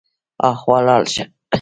هاخوا 0.43 0.77
لاړ 0.87 1.03
شه. 1.13 1.23